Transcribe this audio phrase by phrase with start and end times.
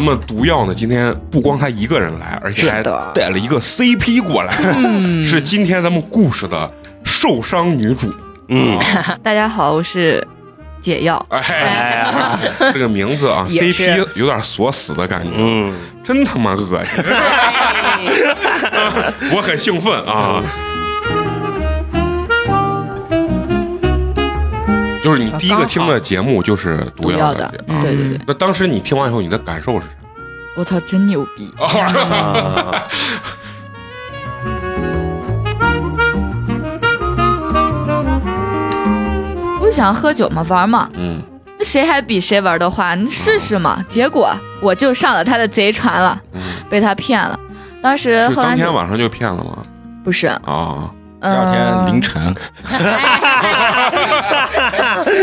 [0.00, 4.56] 咱们毒药呢，今天不光他一个人来，而且还带了一个 CP 过来，
[5.22, 6.72] 是今天咱们故事的
[7.04, 8.10] 受伤女主。
[8.48, 8.78] 嗯，
[9.22, 10.26] 大家好，我是
[10.80, 11.22] 解药。
[11.28, 12.38] 哎，
[12.72, 17.04] 这个名字啊，CP 有点锁死的感觉，嗯，真他妈恶心，
[19.36, 20.42] 我很兴奋啊。
[25.02, 27.50] 就是你第一个听的节目就是毒药的。
[27.82, 29.92] 对对对，那当时你听完以后，你的感受是啥？
[30.56, 31.52] 我操，真牛逼！
[31.58, 32.82] 啊。
[39.60, 41.22] 我就想喝酒嘛，玩嘛，嗯，
[41.58, 43.84] 那谁还比谁玩的花，你试试嘛。
[43.88, 46.40] 结果我就上了他的贼船了，嗯。
[46.68, 47.38] 被他骗了。
[47.82, 49.58] 当时当喝完酒天晚上就骗了吗？
[50.04, 50.90] 不是，啊，
[51.20, 52.80] 第二天凌晨，嗯。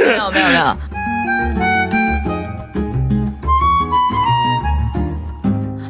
[0.07, 0.77] 没有没有没有。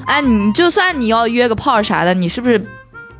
[0.07, 2.59] 哎，你就算你要约个炮啥的，你是不是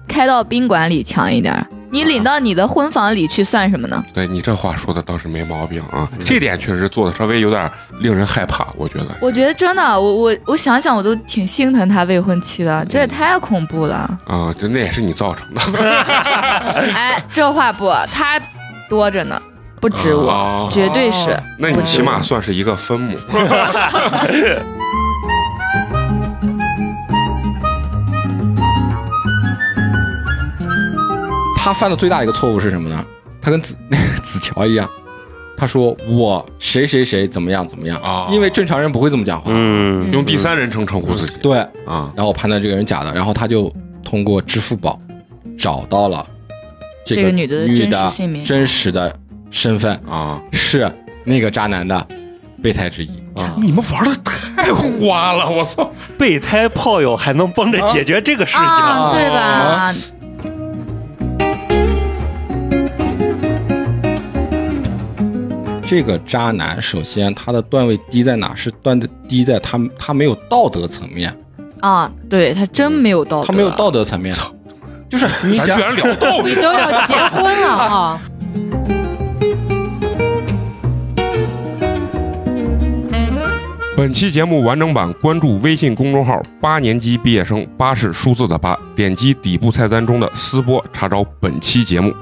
[0.08, 1.68] 开到宾馆里强一点儿？
[1.90, 4.04] 你领到你的婚房里去算什么呢？
[4.14, 7.70] 对你这话说的倒是没毛病啊，这点确实做的稍微有点
[8.02, 9.08] 令人害怕，我觉得。
[9.22, 14.20] 我觉得真的，我我我想想，我都挺心疼他未婚妻的，这也太恐怖了。
[14.26, 15.62] 啊，这那也是你造成的，
[16.94, 18.38] 哎，这话不，他
[18.90, 19.42] 多着呢，
[19.80, 21.38] 不止我，啊绝对是。
[21.58, 23.18] 那你起码算是一个分母。
[31.68, 33.06] 他犯的最大一个错误是什么呢？
[33.42, 33.76] 他跟子
[34.24, 34.90] 子乔一样，
[35.58, 39.52] 他说我谁谁谁怎么样怎么样啊，因为正常人不会这么讲话。
[39.54, 41.38] 嗯，用第三人称称呼自己。
[41.42, 43.70] 对，啊，然后我判断这个人假的，然后他就
[44.02, 44.98] 通过支付宝
[45.60, 46.26] 找到了
[47.06, 49.20] 这这个女的的真实女的姓名真实的
[49.52, 50.90] 身份啊，是
[51.26, 52.08] 那个渣男的
[52.64, 53.12] 备胎之一。
[53.58, 55.92] 你们玩的太花了，我操！
[56.18, 59.94] 备胎炮友还能帮着解决这个事情，啊，对吧？
[65.88, 68.54] 这个渣男，首先他的段位低在哪？
[68.54, 71.34] 是段的低在他他没有道德层面，
[71.80, 74.36] 啊，对他真没有道德，他没有道德层面，
[75.08, 78.22] 就是你想 居然聊道理，你都要结婚了 啊！
[83.96, 92.14] 本期节目完整版，关注微信公众号“八年级毕业生”，八是数字的八，点击底部菜单中的“私播”查找本期节目。